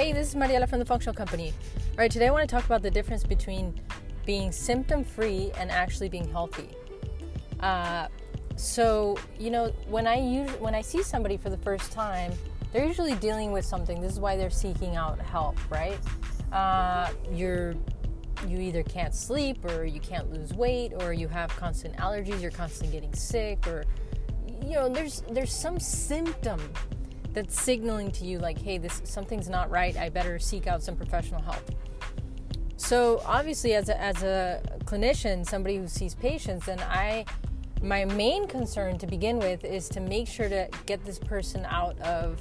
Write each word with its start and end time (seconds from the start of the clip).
Hey, 0.00 0.14
this 0.14 0.28
is 0.28 0.34
Mariela 0.34 0.66
from 0.66 0.78
the 0.78 0.86
Functional 0.86 1.14
Company. 1.14 1.52
All 1.90 1.98
right, 1.98 2.10
today 2.10 2.28
I 2.28 2.30
want 2.30 2.48
to 2.48 2.56
talk 2.56 2.64
about 2.64 2.80
the 2.80 2.90
difference 2.90 3.22
between 3.22 3.78
being 4.24 4.50
symptom 4.50 5.04
free 5.04 5.52
and 5.58 5.70
actually 5.70 6.08
being 6.08 6.26
healthy. 6.26 6.70
Uh, 7.60 8.08
so, 8.56 9.18
you 9.38 9.50
know, 9.50 9.66
when 9.90 10.06
I 10.06 10.14
use, 10.14 10.50
when 10.52 10.74
I 10.74 10.80
see 10.80 11.02
somebody 11.02 11.36
for 11.36 11.50
the 11.50 11.58
first 11.58 11.92
time, 11.92 12.32
they're 12.72 12.86
usually 12.86 13.12
dealing 13.16 13.52
with 13.52 13.66
something. 13.66 14.00
This 14.00 14.14
is 14.14 14.20
why 14.20 14.38
they're 14.38 14.48
seeking 14.48 14.96
out 14.96 15.20
help, 15.20 15.58
right? 15.70 15.98
Uh, 16.50 17.10
you're 17.30 17.74
you 18.48 18.58
either 18.58 18.82
can't 18.82 19.14
sleep 19.14 19.62
or 19.66 19.84
you 19.84 20.00
can't 20.00 20.32
lose 20.32 20.54
weight 20.54 20.94
or 21.00 21.12
you 21.12 21.28
have 21.28 21.54
constant 21.56 21.94
allergies, 21.98 22.40
you're 22.40 22.50
constantly 22.50 22.90
getting 22.90 23.12
sick 23.12 23.66
or 23.66 23.84
you 24.62 24.76
know, 24.76 24.88
there's 24.88 25.22
there's 25.30 25.52
some 25.52 25.78
symptom 25.78 26.58
that's 27.32 27.60
signaling 27.60 28.10
to 28.10 28.24
you 28.24 28.38
like 28.38 28.58
hey 28.58 28.78
this 28.78 29.00
something's 29.04 29.48
not 29.48 29.70
right 29.70 29.96
i 29.96 30.08
better 30.08 30.38
seek 30.38 30.66
out 30.66 30.82
some 30.82 30.96
professional 30.96 31.40
help. 31.42 31.70
So 32.76 33.22
obviously 33.26 33.74
as 33.74 33.88
a, 33.88 34.00
as 34.00 34.22
a 34.22 34.62
clinician 34.84 35.46
somebody 35.46 35.76
who 35.76 35.86
sees 35.86 36.14
patients 36.14 36.66
then 36.66 36.80
i 36.80 37.24
my 37.82 38.04
main 38.04 38.46
concern 38.46 38.98
to 38.98 39.06
begin 39.06 39.38
with 39.38 39.64
is 39.64 39.88
to 39.90 40.00
make 40.00 40.28
sure 40.28 40.48
to 40.48 40.68
get 40.86 41.04
this 41.04 41.18
person 41.18 41.66
out 41.68 41.98
of 42.00 42.40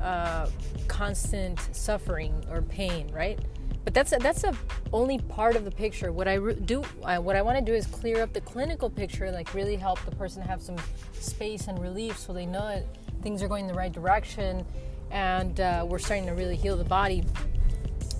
uh, 0.00 0.48
constant 0.86 1.58
suffering 1.72 2.44
or 2.50 2.62
pain 2.62 3.10
right? 3.12 3.38
But 3.84 3.94
that's 3.94 4.12
a, 4.12 4.18
that's 4.18 4.44
a 4.44 4.54
only 4.92 5.18
part 5.18 5.56
of 5.56 5.64
the 5.64 5.70
picture. 5.70 6.12
What 6.12 6.28
i 6.28 6.34
re- 6.34 6.54
do 6.54 6.82
what 6.82 7.36
i 7.36 7.42
want 7.42 7.58
to 7.58 7.64
do 7.64 7.74
is 7.74 7.86
clear 7.86 8.22
up 8.22 8.32
the 8.32 8.40
clinical 8.42 8.90
picture 8.90 9.30
like 9.30 9.54
really 9.54 9.76
help 9.76 10.04
the 10.04 10.14
person 10.14 10.42
have 10.42 10.60
some 10.60 10.76
space 11.12 11.66
and 11.66 11.78
relief 11.78 12.18
so 12.18 12.32
they 12.32 12.46
know 12.46 12.68
it 12.68 12.86
things 13.22 13.42
are 13.42 13.48
going 13.48 13.62
in 13.62 13.68
the 13.68 13.78
right 13.78 13.92
direction 13.92 14.64
and 15.10 15.60
uh, 15.60 15.84
we're 15.88 15.98
starting 15.98 16.26
to 16.26 16.32
really 16.32 16.56
heal 16.56 16.76
the 16.76 16.84
body. 16.84 17.24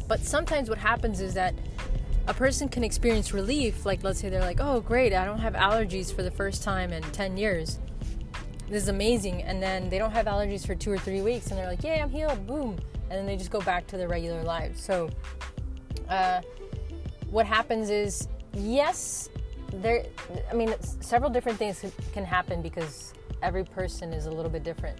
But 0.09 0.21
sometimes 0.21 0.69
what 0.69 0.79
happens 0.79 1.21
is 1.21 1.35
that 1.35 1.55
a 2.27 2.35
person 2.35 2.69
can 2.69 2.85
experience 2.85 3.33
relief, 3.33 3.87
like 3.87 4.03
let's 4.03 4.21
say 4.21 4.29
they're 4.29 4.41
like, 4.41 4.61
oh, 4.61 4.81
great, 4.81 5.13
I 5.13 5.25
don't 5.25 5.39
have 5.39 5.55
allergies 5.55 6.15
for 6.15 6.23
the 6.23 6.31
first 6.31 6.63
time 6.63 6.93
in 6.93 7.03
10 7.03 7.37
years. 7.37 7.79
This 8.69 8.85
is 8.85 8.89
amazing. 8.89 9.43
And 9.43 9.63
then 9.63 9.89
they 9.89 9.99
don't 9.99 10.13
have 10.13 10.27
allergies 10.27 10.67
for 10.67 10.75
two 10.75 10.93
or 10.93 10.99
three 10.99 11.23
weeks 11.23 11.51
and 11.51 11.59
they're 11.59 11.67
like, 11.67 11.83
yeah, 11.83 12.03
I'm 12.03 12.11
healed, 12.11 12.47
boom. 12.47 12.79
And 13.09 13.19
then 13.19 13.27
they 13.27 13.37
just 13.37 13.51
go 13.51 13.61
back 13.61 13.87
to 13.89 13.97
their 13.97 14.09
regular 14.09 14.43
lives. 14.43 14.83
So, 14.83 15.11
uh, 16.09 16.41
what 17.31 17.47
happens 17.47 17.91
is, 17.91 18.29
yes, 18.55 19.29
there, 19.73 20.05
I 20.51 20.55
mean, 20.55 20.75
several 21.01 21.31
different 21.31 21.59
things 21.59 21.85
can 22.13 22.25
happen 22.25 22.63
because 22.63 23.15
every 23.43 23.65
person 23.65 24.13
is 24.13 24.27
a 24.27 24.31
little 24.31 24.51
bit 24.51 24.63
different. 24.63 24.99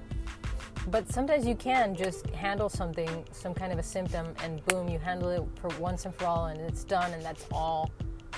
But 0.89 1.11
sometimes 1.13 1.47
you 1.47 1.55
can 1.55 1.95
just 1.95 2.27
handle 2.31 2.69
something, 2.69 3.25
some 3.33 3.53
kind 3.53 3.73
of 3.73 3.79
a 3.79 3.83
symptom, 3.83 4.35
and 4.43 4.65
boom, 4.67 4.89
you 4.89 4.99
handle 4.99 5.29
it 5.29 5.43
for 5.61 5.69
once 5.79 6.07
and 6.07 6.15
for 6.15 6.25
all, 6.27 6.47
and 6.47 6.61
it's 6.61 6.85
done, 6.85 7.13
and 7.13 7.23
that's 7.23 7.47
all 7.53 7.91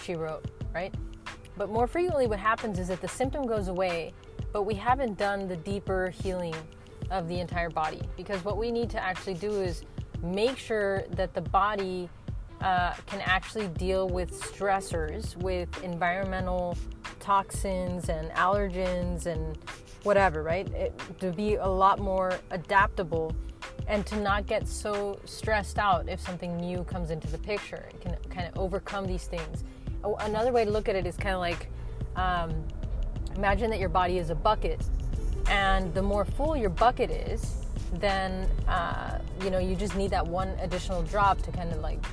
she 0.02 0.14
wrote, 0.14 0.44
right? 0.74 0.92
But 1.56 1.70
more 1.70 1.86
frequently, 1.86 2.26
what 2.26 2.40
happens 2.40 2.78
is 2.78 2.88
that 2.88 3.00
the 3.00 3.08
symptom 3.08 3.46
goes 3.46 3.68
away, 3.68 4.12
but 4.52 4.64
we 4.64 4.74
haven't 4.74 5.18
done 5.18 5.46
the 5.46 5.56
deeper 5.56 6.10
healing 6.10 6.54
of 7.10 7.28
the 7.28 7.38
entire 7.38 7.70
body. 7.70 8.00
Because 8.16 8.44
what 8.44 8.56
we 8.56 8.70
need 8.70 8.90
to 8.90 9.02
actually 9.02 9.34
do 9.34 9.62
is 9.62 9.84
make 10.22 10.56
sure 10.56 11.04
that 11.10 11.34
the 11.34 11.40
body 11.40 12.08
uh, 12.60 12.94
can 13.06 13.20
actually 13.20 13.68
deal 13.68 14.08
with 14.08 14.32
stressors, 14.40 15.36
with 15.36 15.68
environmental 15.82 16.76
toxins 17.20 18.08
and 18.08 18.30
allergens 18.30 19.26
and 19.26 19.58
whatever, 20.02 20.42
right? 20.42 20.68
It, 20.72 20.92
to 21.20 21.32
be 21.32 21.54
a 21.56 21.66
lot 21.66 21.98
more 21.98 22.38
adaptable 22.50 23.34
and 23.86 24.06
to 24.06 24.16
not 24.20 24.46
get 24.46 24.66
so 24.68 25.18
stressed 25.24 25.78
out 25.78 26.08
if 26.08 26.20
something 26.20 26.56
new 26.56 26.84
comes 26.84 27.10
into 27.10 27.28
the 27.28 27.38
picture. 27.38 27.88
It 27.90 28.00
can 28.00 28.16
kind 28.30 28.48
of 28.48 28.58
overcome 28.58 29.06
these 29.06 29.26
things. 29.26 29.64
Another 30.20 30.52
way 30.52 30.64
to 30.64 30.70
look 30.70 30.88
at 30.88 30.96
it 30.96 31.06
is 31.06 31.16
kind 31.16 31.34
of 31.34 31.40
like 31.40 31.68
um, 32.16 32.52
imagine 33.36 33.70
that 33.70 33.78
your 33.78 33.88
body 33.88 34.18
is 34.18 34.30
a 34.30 34.34
bucket, 34.34 34.80
and 35.46 35.92
the 35.94 36.02
more 36.02 36.24
full 36.24 36.56
your 36.56 36.70
bucket 36.70 37.10
is, 37.10 37.64
then 37.94 38.48
uh, 38.68 39.18
you 39.42 39.50
know 39.50 39.58
you 39.58 39.76
just 39.76 39.96
need 39.96 40.10
that 40.10 40.26
one 40.26 40.48
additional 40.60 41.02
drop 41.02 41.40
to 41.42 41.52
kind 41.52 41.72
of 41.72 41.78
like 41.80 42.04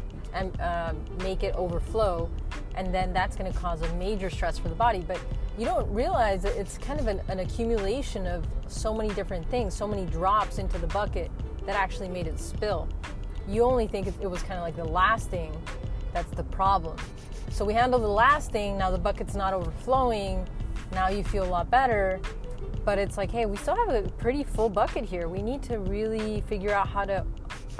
uh, 0.60 0.94
make 1.24 1.44
it 1.44 1.56
overflow, 1.56 2.30
and 2.76 2.94
then 2.94 3.12
that's 3.14 3.36
going 3.36 3.52
to 3.52 3.58
cause 3.58 3.82
a 3.82 3.94
major 3.96 4.30
stress 4.30 4.58
for 4.58 4.70
the 4.70 4.76
body. 4.76 5.04
But 5.08 5.20
you 5.60 5.66
don't 5.66 5.94
realize 5.94 6.42
that 6.44 6.56
it's 6.56 6.78
kind 6.78 7.02
of 7.02 7.08
an, 7.08 7.22
an 7.28 7.40
accumulation 7.40 8.26
of 8.26 8.48
so 8.68 8.94
many 8.94 9.14
different 9.14 9.46
things, 9.50 9.76
so 9.76 9.86
many 9.86 10.06
drops 10.06 10.58
into 10.58 10.78
the 10.78 10.88
bucket 10.88 11.30
that 11.66 11.76
actually 11.76 12.08
made 12.08 12.28
it 12.28 12.40
spill. 12.40 12.88
You 13.46 13.64
only 13.64 13.86
think 13.86 14.08
it, 14.08 14.14
it 14.22 14.28
was 14.28 14.42
kind 14.42 14.54
of 14.54 14.62
like 14.62 14.78
the 14.78 14.86
last 14.86 15.30
thing 15.30 15.52
that's 16.14 16.32
the 16.32 16.46
problem. 16.46 16.96
So 17.52 17.66
we 17.66 17.74
handle 17.74 18.00
the 18.00 18.08
last 18.08 18.52
thing, 18.52 18.78
now 18.78 18.90
the 18.90 18.98
bucket's 18.98 19.36
not 19.36 19.54
overflowing, 19.54 20.48
now 20.94 21.10
you 21.10 21.26
feel 21.26 21.44
a 21.44 21.52
lot 21.52 21.70
better. 21.70 22.22
But 22.86 22.98
it's 22.98 23.18
like, 23.18 23.30
hey, 23.30 23.46
we 23.46 23.58
still 23.58 23.76
have 23.76 23.90
a 23.90 24.08
pretty 24.12 24.46
full 24.46 24.70
bucket 24.70 25.04
here. 25.04 25.28
We 25.28 25.42
need 25.42 25.62
to 25.64 25.80
really 25.80 26.40
figure 26.48 26.74
out 26.74 26.88
how 26.88 27.04
to 27.04 27.26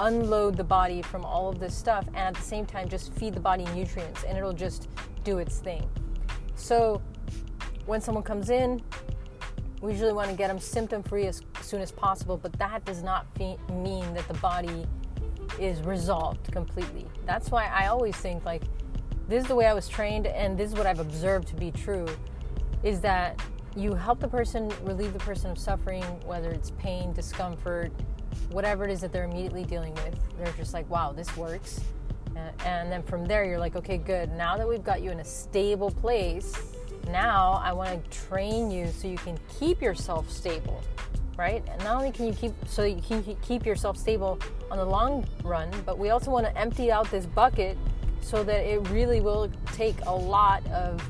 unload 0.00 0.58
the 0.58 0.64
body 0.64 1.00
from 1.00 1.24
all 1.24 1.48
of 1.48 1.58
this 1.58 1.74
stuff 1.74 2.06
and 2.08 2.18
at 2.18 2.34
the 2.34 2.42
same 2.42 2.66
time 2.66 2.90
just 2.90 3.14
feed 3.14 3.32
the 3.34 3.40
body 3.40 3.64
nutrients 3.74 4.24
and 4.24 4.36
it'll 4.36 4.52
just 4.52 4.88
do 5.24 5.38
its 5.38 5.60
thing. 5.60 5.88
So 6.54 7.00
when 7.90 8.00
someone 8.00 8.22
comes 8.22 8.50
in, 8.50 8.80
we 9.82 9.90
usually 9.90 10.12
want 10.12 10.30
to 10.30 10.36
get 10.36 10.46
them 10.46 10.60
symptom 10.60 11.02
free 11.02 11.26
as 11.26 11.42
soon 11.60 11.80
as 11.80 11.90
possible, 11.90 12.36
but 12.36 12.52
that 12.52 12.84
does 12.84 13.02
not 13.02 13.26
fe- 13.36 13.58
mean 13.72 14.14
that 14.14 14.28
the 14.28 14.34
body 14.34 14.86
is 15.58 15.82
resolved 15.82 16.52
completely. 16.52 17.04
That's 17.26 17.50
why 17.50 17.64
I 17.66 17.88
always 17.88 18.14
think 18.14 18.44
like 18.44 18.62
this 19.26 19.42
is 19.42 19.48
the 19.48 19.56
way 19.56 19.66
I 19.66 19.74
was 19.74 19.88
trained 19.88 20.28
and 20.28 20.56
this 20.56 20.70
is 20.70 20.76
what 20.76 20.86
I've 20.86 21.00
observed 21.00 21.48
to 21.48 21.56
be 21.56 21.72
true 21.72 22.06
is 22.84 23.00
that 23.00 23.42
you 23.74 23.94
help 23.94 24.20
the 24.20 24.28
person 24.28 24.70
relieve 24.84 25.12
the 25.12 25.18
person 25.18 25.50
of 25.50 25.58
suffering, 25.58 26.04
whether 26.24 26.50
it's 26.50 26.70
pain, 26.78 27.12
discomfort, 27.12 27.90
whatever 28.52 28.84
it 28.84 28.92
is 28.92 29.00
that 29.00 29.10
they're 29.12 29.24
immediately 29.24 29.64
dealing 29.64 29.94
with. 29.94 30.16
They're 30.38 30.52
just 30.52 30.74
like, 30.74 30.88
wow, 30.88 31.10
this 31.10 31.36
works. 31.36 31.80
And 32.64 32.90
then 32.90 33.02
from 33.02 33.26
there, 33.26 33.44
you're 33.44 33.58
like, 33.58 33.74
okay, 33.74 33.98
good. 33.98 34.30
Now 34.30 34.56
that 34.56 34.68
we've 34.68 34.84
got 34.84 35.02
you 35.02 35.10
in 35.10 35.18
a 35.18 35.24
stable 35.24 35.90
place, 35.90 36.69
now 37.08 37.60
I 37.62 37.72
want 37.72 38.10
to 38.10 38.18
train 38.26 38.70
you 38.70 38.88
so 38.88 39.08
you 39.08 39.16
can 39.16 39.38
keep 39.58 39.82
yourself 39.82 40.30
stable, 40.30 40.82
right? 41.36 41.62
And 41.68 41.82
not 41.84 41.96
only 41.96 42.12
can 42.12 42.26
you 42.26 42.32
keep 42.32 42.52
so 42.66 42.84
you 42.84 43.00
can 43.00 43.22
keep 43.42 43.66
yourself 43.66 43.96
stable 43.96 44.38
on 44.70 44.78
the 44.78 44.84
long 44.84 45.26
run, 45.42 45.70
but 45.84 45.98
we 45.98 46.10
also 46.10 46.30
want 46.30 46.46
to 46.46 46.56
empty 46.56 46.90
out 46.92 47.10
this 47.10 47.26
bucket 47.26 47.76
so 48.20 48.44
that 48.44 48.64
it 48.66 48.88
really 48.90 49.20
will 49.20 49.50
take 49.72 49.96
a 50.06 50.14
lot 50.14 50.64
of 50.68 51.02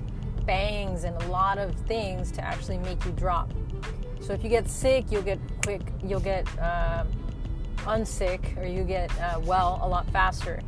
bangs 0.47 1.05
and 1.05 1.21
a 1.23 1.27
lot 1.29 1.59
of 1.59 1.75
things 1.87 2.31
to 2.33 2.45
actually 2.45 2.79
make 2.79 3.05
you 3.05 3.13
drop. 3.13 3.51
So 4.21 4.33
if 4.33 4.45
you 4.45 4.51
get 4.51 4.69
sick, 4.69 5.07
you'll 5.11 5.23
get 5.23 5.39
quick, 5.65 5.83
you'll 6.05 6.21
get 6.21 6.47
uh, 6.59 7.05
unsick, 7.79 8.57
or 8.61 8.67
you 8.67 8.85
get 8.85 9.11
uh, 9.21 9.41
well 9.41 9.81
a 9.83 9.89
lot 9.89 10.09
faster 10.11 10.61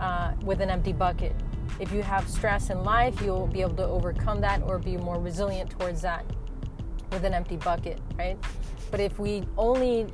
uh, 0.00 0.32
with 0.42 0.60
an 0.60 0.70
empty 0.70 0.92
bucket. 0.92 1.34
If 1.80 1.92
you 1.92 2.02
have 2.02 2.28
stress 2.28 2.70
in 2.70 2.84
life, 2.84 3.20
you'll 3.22 3.46
be 3.46 3.60
able 3.60 3.76
to 3.76 3.86
overcome 3.86 4.40
that 4.42 4.62
or 4.62 4.78
be 4.78 4.96
more 4.96 5.18
resilient 5.18 5.70
towards 5.70 6.02
that 6.02 6.24
with 7.10 7.24
an 7.24 7.34
empty 7.34 7.56
bucket, 7.56 8.00
right? 8.16 8.38
But 8.90 9.00
if 9.00 9.18
we 9.18 9.42
only 9.56 10.06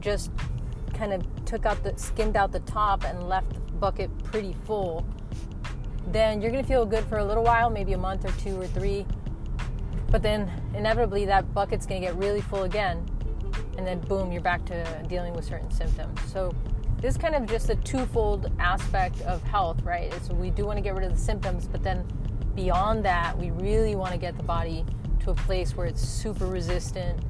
just 0.00 0.30
kind 0.92 1.12
of 1.12 1.22
took 1.44 1.66
out 1.66 1.82
the 1.82 1.92
skimmed 1.96 2.36
out 2.36 2.52
the 2.52 2.60
top 2.60 3.04
and 3.04 3.28
left 3.28 3.52
the 3.52 3.60
bucket 3.72 4.10
pretty 4.24 4.54
full, 4.66 5.06
then 6.08 6.40
you're 6.40 6.50
gonna 6.50 6.62
feel 6.62 6.86
good 6.86 7.04
for 7.04 7.18
a 7.18 7.24
little 7.24 7.44
while, 7.44 7.70
maybe 7.70 7.92
a 7.92 7.98
month 7.98 8.24
or 8.24 8.32
two 8.40 8.60
or 8.60 8.66
three. 8.66 9.06
But 10.10 10.22
then 10.22 10.50
inevitably 10.74 11.24
that 11.26 11.52
bucket's 11.54 11.86
gonna 11.86 12.00
get 12.00 12.14
really 12.16 12.40
full 12.40 12.62
again, 12.64 13.06
and 13.76 13.86
then 13.86 14.00
boom, 14.00 14.30
you're 14.30 14.42
back 14.42 14.64
to 14.66 15.02
dealing 15.08 15.32
with 15.32 15.44
certain 15.44 15.70
symptoms. 15.70 16.20
So 16.32 16.54
this 17.04 17.16
is 17.16 17.20
kind 17.20 17.34
of 17.34 17.44
just 17.44 17.68
a 17.68 17.76
twofold 17.76 18.50
aspect 18.58 19.20
of 19.22 19.42
health, 19.42 19.82
right? 19.82 20.10
So 20.24 20.32
we 20.32 20.48
do 20.48 20.64
want 20.64 20.78
to 20.78 20.82
get 20.82 20.94
rid 20.94 21.04
of 21.04 21.12
the 21.12 21.20
symptoms, 21.20 21.68
but 21.68 21.82
then 21.82 22.02
beyond 22.54 23.04
that, 23.04 23.36
we 23.36 23.50
really 23.50 23.94
want 23.94 24.12
to 24.12 24.18
get 24.18 24.38
the 24.38 24.42
body 24.42 24.86
to 25.20 25.30
a 25.32 25.34
place 25.34 25.76
where 25.76 25.86
it's 25.86 26.00
super 26.00 26.46
resistant 26.46 27.22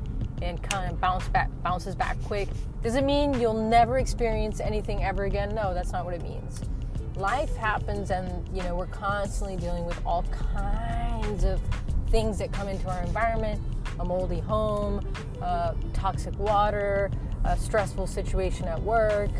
and 0.43 0.63
kind 0.63 0.93
of 0.93 1.01
bounce 1.01 1.27
back, 1.27 1.51
bounces 1.65 1.97
back 1.97 2.17
quick. 2.23 2.51
Does 2.85 2.95
it 2.95 3.03
mean 3.03 3.35
you'll 3.41 3.69
never 3.69 3.99
experience 3.99 4.61
anything 4.61 5.03
ever 5.03 5.25
again? 5.25 5.57
No, 5.57 5.75
that's 5.75 5.91
not 5.91 6.05
what 6.05 6.15
it 6.15 6.23
means. 6.23 6.61
Life 7.17 7.57
happens, 7.57 8.13
and 8.13 8.49
you 8.57 8.63
know 8.63 8.77
we're 8.77 8.87
constantly 8.87 9.57
dealing 9.57 9.87
with 9.87 10.01
all 10.07 10.23
kinds 10.23 11.43
of 11.43 11.61
things 12.11 12.39
that 12.39 12.53
come 12.53 12.69
into 12.69 12.89
our 12.89 13.03
environment: 13.03 13.61
a 13.99 14.05
moldy 14.05 14.39
home, 14.39 15.05
uh, 15.43 15.75
toxic 15.93 16.39
water, 16.39 17.11
a 17.45 17.57
stressful 17.57 18.07
situation 18.07 18.67
at 18.67 18.81
work, 18.83 19.31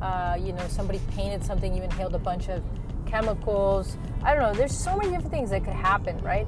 uh, 0.00 0.36
you 0.40 0.52
know, 0.52 0.66
somebody 0.68 1.00
painted 1.12 1.44
something, 1.44 1.74
you 1.74 1.82
inhaled 1.82 2.14
a 2.14 2.18
bunch 2.18 2.48
of 2.48 2.62
chemicals. 3.06 3.96
I 4.22 4.34
don't 4.34 4.42
know, 4.42 4.54
there's 4.54 4.76
so 4.76 4.96
many 4.96 5.10
different 5.10 5.30
things 5.30 5.50
that 5.50 5.64
could 5.64 5.74
happen, 5.74 6.20
right? 6.22 6.46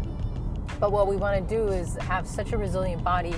But 0.80 0.92
what 0.92 1.06
we 1.06 1.16
want 1.16 1.48
to 1.48 1.54
do 1.54 1.68
is 1.68 1.94
have 1.96 2.26
such 2.26 2.52
a 2.52 2.58
resilient 2.58 3.04
body 3.04 3.34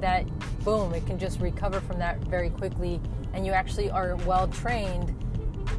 that, 0.00 0.26
boom, 0.64 0.92
it 0.92 1.06
can 1.06 1.18
just 1.18 1.40
recover 1.40 1.80
from 1.80 1.98
that 1.98 2.18
very 2.24 2.50
quickly 2.50 3.00
and 3.32 3.46
you 3.46 3.52
actually 3.52 3.90
are 3.90 4.16
well 4.26 4.48
trained 4.48 5.14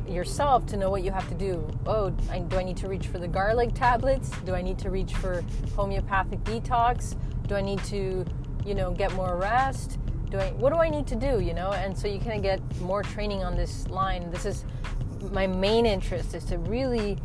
yourself 0.08 0.66
to 0.68 0.78
know 0.78 0.90
what 0.90 1.04
you 1.04 1.12
have 1.12 1.28
to 1.30 1.36
do. 1.36 1.66
Oh, 1.86 2.10
do 2.10 2.58
I 2.58 2.64
need 2.64 2.78
to 2.78 2.88
reach 2.88 3.08
for 3.08 3.20
the 3.20 3.28
garlic 3.28 3.74
tablets? 3.74 4.32
Do 4.46 4.54
I 4.54 4.62
need 4.62 4.80
to 4.80 4.90
reach 4.90 5.14
for 5.14 5.44
homeopathic 5.76 6.44
detox? 6.44 7.16
Do 7.48 7.56
I 7.56 7.62
need 7.62 7.84
to, 7.86 8.26
you 8.66 8.76
know, 8.76 8.92
get 8.92 9.14
more 9.14 9.38
rest? 9.38 10.00
Do 10.34 10.40
I 10.40 10.50
what 10.54 10.74
do 10.74 10.80
I 10.80 10.90
need 10.90 11.06
to 11.08 11.16
do, 11.16 11.40
you 11.40 11.54
know? 11.54 11.74
And 11.74 11.96
so 11.96 12.08
you 12.08 12.18
kind 12.18 12.34
of 12.34 12.42
get 12.42 12.60
more 12.82 13.04
training 13.04 13.44
on 13.44 13.56
this 13.56 13.88
line. 13.88 14.32
This 14.32 14.48
is 14.48 14.66
my 15.32 15.46
main 15.46 15.86
interest 15.86 16.34
is 16.34 16.44
to 16.46 16.58
really 16.58 17.20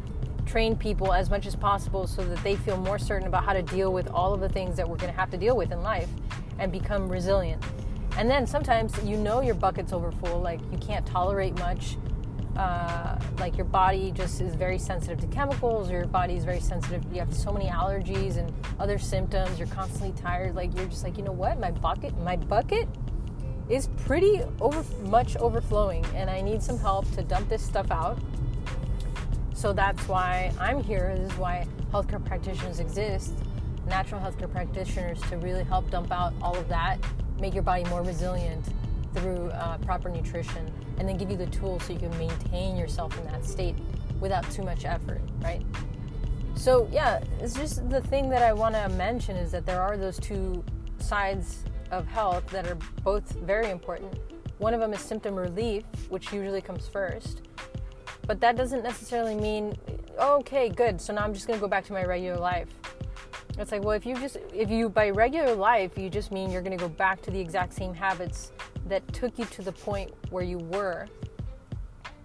train 0.45 0.77
people 0.77 1.15
as 1.15 1.31
much 1.31 1.47
as 1.47 1.57
possible 1.57 2.07
so 2.07 2.23
that 2.23 2.37
they 2.45 2.55
feel 2.55 2.77
more 2.77 2.99
certain 2.99 3.27
about 3.27 3.45
how 3.45 3.55
to 3.55 3.63
deal 3.63 3.95
with 3.95 4.11
all 4.11 4.35
of 4.35 4.41
the 4.41 4.49
things 4.51 4.77
that 4.77 4.87
we're 4.87 4.99
going 4.99 5.11
to 5.11 5.19
have 5.19 5.31
to 5.31 5.39
deal 5.39 5.57
with 5.57 5.73
in 5.73 5.81
life 5.81 6.11
and 6.59 6.71
become 6.71 7.09
resilient. 7.09 7.65
And 8.19 8.29
then 8.29 8.47
sometimes 8.47 8.93
you 9.03 9.17
know 9.17 9.41
your 9.41 9.55
bucket's 9.55 9.95
overfull, 9.95 10.43
like 10.43 10.61
you 10.71 10.77
can't 10.77 11.07
tolerate 11.07 11.59
much. 11.59 11.97
Uh, 12.59 13.19
like 13.39 13.57
your 13.57 13.67
body 13.67 14.11
just 14.11 14.41
is 14.41 14.55
very 14.55 14.79
sensitive 14.79 15.21
to 15.21 15.29
chemicals, 15.29 15.91
your 15.91 16.05
body 16.07 16.35
is 16.35 16.45
very 16.45 16.59
sensitive. 16.61 17.03
You 17.13 17.21
have 17.21 17.33
so 17.33 17.53
many 17.53 17.69
allergies 17.69 18.37
and 18.37 18.53
other 18.81 18.99
symptoms. 18.99 19.59
You're 19.59 19.69
constantly 19.69 20.13
tired. 20.21 20.57
Like 20.57 20.77
you're 20.77 20.87
just 20.87 21.05
like, 21.05 21.17
you 21.17 21.23
know 21.23 21.33
what? 21.33 21.61
My 21.61 21.71
bucket, 21.71 22.19
my 22.19 22.37
bucket 22.37 22.89
is 23.69 23.89
pretty 24.05 24.43
over 24.61 24.85
much 25.05 25.37
overflowing, 25.37 26.05
and 26.15 26.31
I 26.31 26.41
need 26.41 26.63
some 26.63 26.79
help 26.79 27.11
to 27.13 27.23
dump 27.23 27.49
this 27.49 27.63
stuff 27.63 27.91
out. 27.91 28.19
So 29.55 29.73
that's 29.73 30.07
why 30.09 30.53
I'm 30.59 30.83
here. 30.83 31.15
This 31.17 31.33
is 31.33 31.39
why 31.39 31.67
healthcare 31.93 32.25
practitioners 32.25 32.81
exist, 32.81 33.35
natural 33.87 34.21
healthcare 34.21 34.51
practitioners, 34.51 35.21
to 35.23 35.37
really 35.39 35.65
help 35.65 35.91
dump 35.91 36.13
out 36.13 36.33
all 36.41 36.57
of 36.57 36.69
that, 36.69 36.99
make 37.41 37.55
your 37.55 37.63
body 37.63 37.85
more 37.85 38.03
resilient 38.03 38.65
through 39.15 39.51
uh, 39.51 39.79
proper 39.79 40.09
nutrition, 40.09 40.73
and 40.99 41.09
then 41.09 41.17
give 41.17 41.31
you 41.31 41.37
the 41.37 41.47
tools 41.47 41.85
so 41.85 41.93
you 41.93 41.99
can 41.99 42.17
maintain 42.19 42.77
yourself 42.77 43.19
in 43.19 43.25
that 43.25 43.45
state 43.45 43.75
without 44.21 44.49
too 44.51 44.63
much 44.63 44.85
effort, 44.85 45.21
right? 45.43 45.63
So, 46.55 46.89
yeah, 46.91 47.23
it's 47.41 47.55
just 47.55 47.89
the 47.89 48.01
thing 48.01 48.29
that 48.31 48.43
I 48.43 48.53
want 48.53 48.75
to 48.75 48.89
mention 48.91 49.37
is 49.37 49.53
that 49.53 49.65
there 49.65 49.81
are 49.81 49.97
those 49.97 50.19
two 50.19 50.65
sides 50.99 51.65
of 51.91 52.07
health 52.07 52.47
that 52.49 52.67
are 52.67 52.77
both 53.03 53.31
very 53.41 53.71
important. 53.71 54.19
One 54.59 54.75
of 54.75 54.81
them 54.81 54.93
is 54.93 55.01
symptom 55.01 55.35
relief, 55.35 55.85
which 56.09 56.33
usually 56.33 56.61
comes 56.61 56.89
first. 56.89 57.43
But 58.27 58.41
that 58.41 58.57
doesn't 58.57 58.83
necessarily 58.83 59.35
mean, 59.35 59.77
okay, 60.19 60.69
good, 60.69 61.01
so 61.01 61.15
now 61.15 61.23
I'm 61.25 61.33
just 61.33 61.47
going 61.47 61.59
to 61.59 61.63
go 61.63 61.69
back 61.69 61.85
to 61.87 61.93
my 61.93 62.05
regular 62.05 62.39
life. 62.39 62.69
It's 63.59 63.73
like, 63.73 63.83
well, 63.83 63.97
if 63.97 64.07
you 64.07 64.15
just, 64.17 64.37
if 64.53 64.71
you, 64.71 64.89
by 64.89 65.11
regular 65.11 65.55
life, 65.55 65.97
you 65.97 66.11
just 66.11 66.31
mean 66.31 66.51
you're 66.51 66.63
going 66.63 66.77
to 66.77 66.83
go 66.83 66.89
back 66.89 67.23
to 67.23 67.31
the 67.31 67.41
exact 67.41 67.73
same 67.73 67.95
habits 67.95 68.53
that 68.87 69.07
took 69.13 69.39
you 69.39 69.45
to 69.47 69.63
the 69.63 69.73
point 69.73 70.13
where 70.31 70.45
you 70.45 70.59
were 70.59 71.07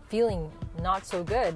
feeling 0.07 0.51
not 0.81 1.05
so 1.05 1.23
good, 1.23 1.55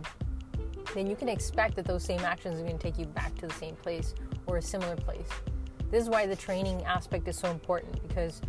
then 0.95 1.07
you 1.07 1.15
can 1.15 1.29
expect 1.29 1.75
that 1.75 1.85
those 1.85 2.03
same 2.03 2.21
actions 2.21 2.59
are 2.59 2.63
going 2.63 2.77
to 2.77 2.81
take 2.81 2.97
you 2.97 3.05
back 3.05 3.35
to 3.35 3.47
the 3.47 3.53
same 3.53 3.75
place 3.75 4.15
or 4.47 4.57
a 4.57 4.61
similar 4.61 4.95
place. 4.95 5.27
This 5.89 6.03
is 6.03 6.09
why 6.09 6.25
the 6.25 6.35
training 6.35 6.83
aspect 6.83 7.27
is 7.27 7.37
so 7.37 7.49
important 7.49 8.05
because, 8.07 8.41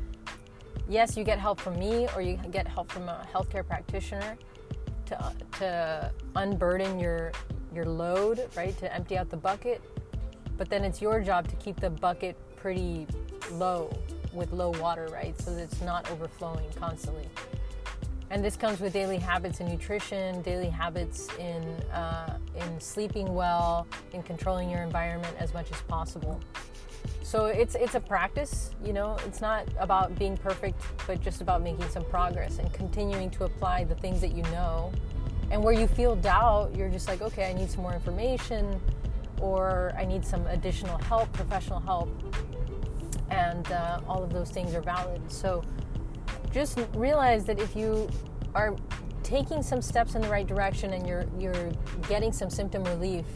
yes, 0.88 1.16
you 1.16 1.24
get 1.24 1.38
help 1.38 1.60
from 1.60 1.78
me 1.78 2.08
or 2.14 2.22
you 2.22 2.36
get 2.50 2.66
help 2.66 2.90
from 2.90 3.08
a 3.08 3.26
healthcare 3.32 3.66
practitioner 3.66 4.36
to, 5.06 5.32
to 5.58 6.12
unburden 6.36 6.98
your 6.98 7.32
your 7.74 7.84
load, 7.84 8.48
right? 8.56 8.76
To 8.78 8.92
empty 8.94 9.18
out 9.18 9.30
the 9.30 9.36
bucket. 9.36 9.82
But 10.56 10.70
then 10.70 10.84
it's 10.84 11.00
your 11.00 11.20
job 11.20 11.46
to 11.48 11.56
keep 11.56 11.78
the 11.78 11.90
bucket 11.90 12.36
pretty 12.56 13.06
low 13.52 13.96
with 14.32 14.52
low 14.52 14.70
water, 14.80 15.06
right? 15.12 15.38
So 15.40 15.54
that 15.54 15.62
it's 15.62 15.80
not 15.82 16.10
overflowing 16.10 16.66
constantly. 16.76 17.28
And 18.30 18.44
this 18.44 18.56
comes 18.56 18.80
with 18.80 18.92
daily 18.92 19.16
habits 19.16 19.60
in 19.60 19.68
nutrition, 19.68 20.42
daily 20.42 20.68
habits 20.68 21.28
in 21.38 21.62
uh, 21.92 22.38
in 22.56 22.80
sleeping 22.80 23.34
well, 23.34 23.86
in 24.12 24.22
controlling 24.22 24.68
your 24.68 24.82
environment 24.82 25.34
as 25.38 25.54
much 25.54 25.70
as 25.70 25.80
possible. 25.82 26.40
So 27.28 27.44
it's 27.44 27.74
it's 27.74 27.94
a 27.94 28.00
practice, 28.00 28.70
you 28.82 28.94
know. 28.94 29.18
It's 29.26 29.42
not 29.42 29.66
about 29.78 30.18
being 30.18 30.34
perfect, 30.34 30.80
but 31.06 31.20
just 31.20 31.42
about 31.42 31.60
making 31.62 31.86
some 31.90 32.02
progress 32.06 32.58
and 32.58 32.72
continuing 32.72 33.28
to 33.32 33.44
apply 33.44 33.84
the 33.84 33.96
things 33.96 34.22
that 34.22 34.32
you 34.32 34.42
know 34.44 34.90
and 35.50 35.62
where 35.62 35.74
you 35.74 35.86
feel 35.86 36.16
doubt, 36.16 36.74
you're 36.74 36.88
just 36.88 37.06
like, 37.06 37.20
okay, 37.20 37.50
I 37.50 37.52
need 37.52 37.70
some 37.70 37.82
more 37.82 37.92
information 37.92 38.80
or 39.42 39.92
I 39.98 40.06
need 40.06 40.24
some 40.24 40.46
additional 40.46 40.96
help, 40.96 41.30
professional 41.34 41.80
help. 41.80 42.08
And 43.28 43.70
uh, 43.72 44.00
all 44.08 44.22
of 44.22 44.32
those 44.32 44.50
things 44.50 44.74
are 44.74 44.80
valid. 44.80 45.20
So 45.30 45.62
just 46.50 46.78
realize 46.94 47.44
that 47.44 47.60
if 47.60 47.76
you 47.76 48.08
are 48.54 48.74
taking 49.22 49.62
some 49.62 49.82
steps 49.82 50.14
in 50.14 50.22
the 50.22 50.30
right 50.30 50.46
direction 50.46 50.94
and 50.94 51.06
you're, 51.06 51.26
you're 51.38 51.72
getting 52.08 52.32
some 52.32 52.48
symptom 52.48 52.84
relief, 52.84 53.26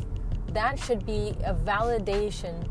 that 0.48 0.78
should 0.78 1.04
be 1.04 1.34
a 1.44 1.54
validation 1.54 2.66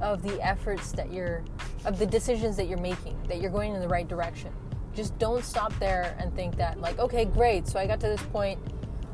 of 0.00 0.22
the 0.22 0.40
efforts 0.44 0.92
that 0.92 1.12
you're, 1.12 1.44
of 1.84 1.98
the 1.98 2.06
decisions 2.06 2.56
that 2.56 2.68
you're 2.68 2.78
making, 2.78 3.16
that 3.28 3.40
you're 3.40 3.50
going 3.50 3.74
in 3.74 3.80
the 3.80 3.88
right 3.88 4.08
direction. 4.08 4.52
Just 4.94 5.18
don't 5.18 5.44
stop 5.44 5.78
there 5.78 6.16
and 6.18 6.34
think 6.34 6.56
that, 6.56 6.80
like, 6.80 6.98
okay, 6.98 7.24
great, 7.24 7.66
so 7.68 7.78
I 7.78 7.86
got 7.86 8.00
to 8.00 8.06
this 8.06 8.22
point 8.22 8.58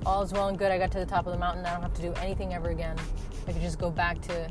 all 0.05 0.23
is 0.23 0.33
well 0.33 0.49
and 0.49 0.59
good. 0.59 0.73
I 0.73 0.79
got 0.79 0.91
to 0.93 0.99
the 0.99 1.07
top 1.07 1.27
of 1.27 1.33
the 1.33 1.39
mountain. 1.39 1.65
I 1.65 1.73
don't 1.73 1.83
have 1.83 1.95
to 1.95 2.03
do 2.03 2.13
anything 2.15 2.55
ever 2.55 2.71
again. 2.71 2.97
I 3.47 3.53
could 3.53 3.63
just 3.63 3.79
go 3.79 3.91
back 3.91 4.21
to 4.23 4.49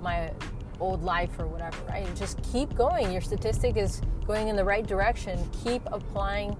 my 0.00 0.32
old 0.80 1.02
life 1.04 1.30
or 1.38 1.46
whatever, 1.46 1.76
right? 1.88 2.06
Just 2.16 2.42
keep 2.52 2.74
going. 2.74 3.12
Your 3.12 3.20
statistic 3.20 3.76
is 3.76 4.02
going 4.26 4.48
in 4.48 4.56
the 4.56 4.64
right 4.64 4.86
direction. 4.86 5.38
Keep 5.64 5.82
applying 5.86 6.56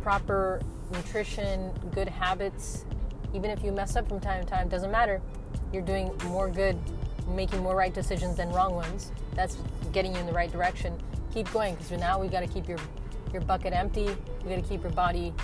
proper 0.00 0.60
nutrition, 0.92 1.72
good 1.92 2.08
habits. 2.08 2.84
Even 3.34 3.50
if 3.50 3.62
you 3.62 3.72
mess 3.72 3.96
up 3.96 4.08
from 4.08 4.20
time 4.20 4.42
to 4.42 4.48
time, 4.48 4.68
doesn't 4.68 4.90
matter. 4.90 5.20
You're 5.72 5.82
doing 5.82 6.10
more 6.26 6.48
good, 6.48 6.78
making 7.28 7.62
more 7.62 7.76
right 7.76 7.92
decisions 7.92 8.36
than 8.36 8.50
wrong 8.50 8.74
ones. 8.74 9.12
That's 9.34 9.58
getting 9.92 10.14
you 10.14 10.20
in 10.20 10.26
the 10.26 10.32
right 10.32 10.50
direction. 10.50 10.96
Keep 11.32 11.52
going 11.52 11.74
because 11.74 11.90
now 11.92 12.20
we 12.20 12.28
got 12.28 12.40
to 12.40 12.46
keep 12.46 12.68
your 12.68 12.78
your 13.32 13.42
bucket 13.42 13.72
empty. 13.72 14.08
We 14.44 14.50
got 14.50 14.62
to 14.62 14.68
keep 14.68 14.82
your 14.82 14.92
body 14.92 15.34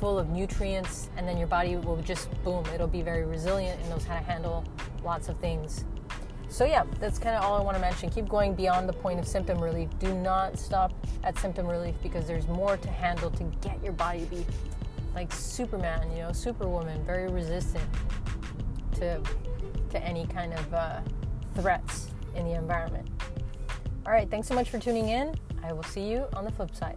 full 0.00 0.18
of 0.18 0.30
nutrients, 0.30 1.10
and 1.16 1.28
then 1.28 1.36
your 1.36 1.46
body 1.46 1.76
will 1.76 2.00
just 2.00 2.30
boom, 2.42 2.64
it'll 2.74 2.88
be 2.88 3.02
very 3.02 3.24
resilient 3.24 3.78
and 3.80 3.90
knows 3.90 4.04
how 4.04 4.14
to 4.14 4.24
handle 4.24 4.64
lots 5.04 5.28
of 5.28 5.36
things. 5.38 5.84
So, 6.48 6.64
yeah, 6.64 6.84
that's 6.98 7.18
kind 7.18 7.36
of 7.36 7.44
all 7.44 7.60
I 7.60 7.62
want 7.62 7.76
to 7.76 7.80
mention. 7.80 8.10
Keep 8.10 8.28
going 8.28 8.54
beyond 8.54 8.88
the 8.88 8.92
point 8.92 9.20
of 9.20 9.28
symptom 9.28 9.62
relief. 9.62 9.88
Do 10.00 10.12
not 10.14 10.58
stop 10.58 10.92
at 11.22 11.38
symptom 11.38 11.66
relief 11.66 11.94
because 12.02 12.26
there's 12.26 12.48
more 12.48 12.76
to 12.76 12.90
handle 12.90 13.30
to 13.30 13.44
get 13.60 13.80
your 13.84 13.92
body 13.92 14.20
to 14.20 14.26
be 14.26 14.44
like 15.14 15.32
Superman, 15.32 16.10
you 16.10 16.22
know, 16.22 16.32
Superwoman, 16.32 17.04
very 17.04 17.30
resistant 17.30 17.84
to, 18.94 19.20
to 19.90 20.02
any 20.02 20.26
kind 20.26 20.52
of 20.54 20.74
uh, 20.74 21.00
threats 21.60 22.08
in 22.34 22.46
the 22.46 22.54
environment. 22.54 23.06
All 24.06 24.12
right, 24.12 24.30
thanks 24.30 24.48
so 24.48 24.54
much 24.54 24.70
for 24.70 24.78
tuning 24.78 25.10
in. 25.10 25.34
I 25.62 25.72
will 25.72 25.82
see 25.82 26.10
you 26.10 26.26
on 26.34 26.44
the 26.44 26.50
flip 26.50 26.74
side. 26.74 26.96